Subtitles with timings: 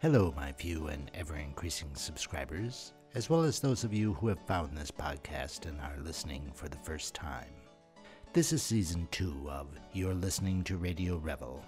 [0.00, 4.38] Hello, my few and ever increasing subscribers, as well as those of you who have
[4.46, 7.50] found this podcast and are listening for the first time.
[8.32, 11.64] This is season two of You're Listening to Radio Revel.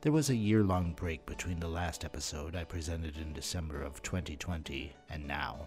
[0.00, 4.02] There was a year long break between the last episode I presented in December of
[4.02, 5.66] 2020 and now.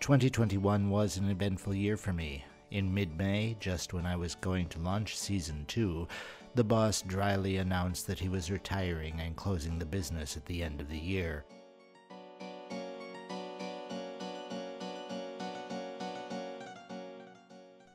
[0.00, 2.44] 2021 was an eventful year for me.
[2.72, 6.08] In mid May, just when I was going to launch season two,
[6.54, 10.80] the boss dryly announced that he was retiring and closing the business at the end
[10.80, 11.44] of the year.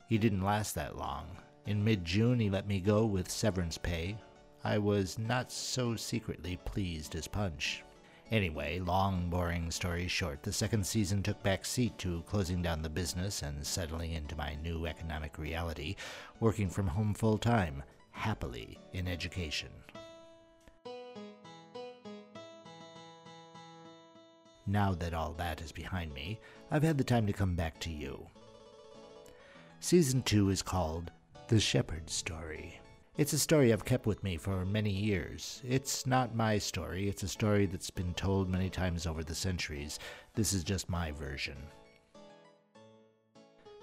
[0.08, 1.26] He didn't last that long.
[1.66, 4.16] In mid June, he let me go with severance pay.
[4.64, 7.84] I was not so secretly pleased as Punch.
[8.30, 12.90] Anyway, long, boring story short, the second season took back seat to closing down the
[12.90, 15.95] business and settling into my new economic reality,
[16.41, 17.81] working from home full time
[18.12, 19.70] happily in education.
[24.66, 27.89] Now that all that is behind me, I've had the time to come back to
[27.89, 28.28] you.
[29.80, 31.12] Season 2 is called
[31.47, 32.81] The Shepherd Story.
[33.18, 35.64] It's a story I've kept with me for many years.
[35.68, 39.98] It's not my story, it's a story that's been told many times over the centuries.
[40.36, 41.58] This is just my version.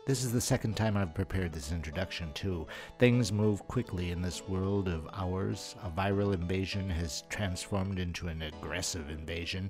[0.06, 2.68] This is the second time I've prepared this introduction, too.
[3.00, 5.74] Things move quickly in this world of ours.
[5.82, 9.68] A viral invasion has transformed into an aggressive invasion,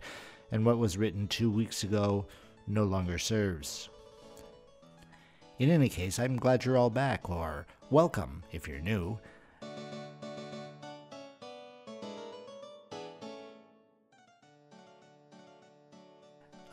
[0.53, 2.27] and what was written two weeks ago
[2.67, 3.89] no longer serves.
[5.59, 9.19] In any case, I'm glad you're all back, or welcome if you're new.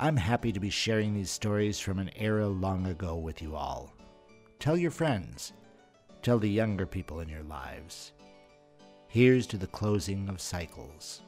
[0.03, 3.93] I'm happy to be sharing these stories from an era long ago with you all.
[4.57, 5.53] Tell your friends.
[6.23, 8.11] Tell the younger people in your lives.
[9.09, 11.21] Here's to the closing of cycles.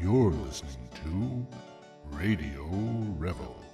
[0.00, 1.73] You're listening to
[2.12, 2.64] Radio
[3.18, 3.73] Revel.